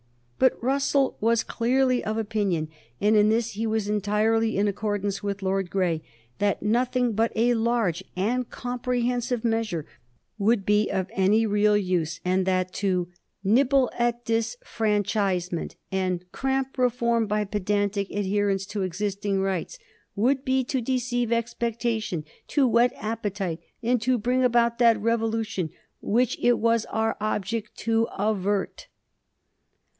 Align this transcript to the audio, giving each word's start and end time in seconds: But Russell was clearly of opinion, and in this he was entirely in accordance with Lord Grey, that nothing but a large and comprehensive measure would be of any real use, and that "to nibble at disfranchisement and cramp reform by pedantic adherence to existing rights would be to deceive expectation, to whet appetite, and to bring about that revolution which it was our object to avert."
But 0.39 0.57
Russell 0.63 1.15
was 1.21 1.43
clearly 1.43 2.03
of 2.03 2.17
opinion, 2.17 2.69
and 2.99 3.15
in 3.15 3.29
this 3.29 3.51
he 3.51 3.67
was 3.67 3.87
entirely 3.87 4.57
in 4.57 4.67
accordance 4.67 5.21
with 5.21 5.43
Lord 5.43 5.69
Grey, 5.69 6.01
that 6.39 6.63
nothing 6.63 7.11
but 7.13 7.31
a 7.35 7.53
large 7.53 8.03
and 8.15 8.49
comprehensive 8.49 9.45
measure 9.45 9.85
would 10.39 10.65
be 10.65 10.89
of 10.89 11.11
any 11.13 11.45
real 11.45 11.77
use, 11.77 12.19
and 12.25 12.47
that 12.47 12.73
"to 12.73 13.09
nibble 13.43 13.91
at 13.93 14.25
disfranchisement 14.25 15.75
and 15.91 16.25
cramp 16.31 16.75
reform 16.79 17.27
by 17.27 17.45
pedantic 17.45 18.09
adherence 18.09 18.65
to 18.65 18.81
existing 18.81 19.39
rights 19.41 19.77
would 20.15 20.43
be 20.43 20.63
to 20.63 20.81
deceive 20.81 21.31
expectation, 21.31 22.25
to 22.47 22.67
whet 22.67 22.91
appetite, 22.95 23.59
and 23.83 24.01
to 24.01 24.17
bring 24.17 24.43
about 24.43 24.79
that 24.79 24.99
revolution 24.99 25.69
which 26.01 26.39
it 26.41 26.57
was 26.57 26.85
our 26.87 27.15
object 27.21 27.75
to 27.77 28.07
avert." 28.17 28.87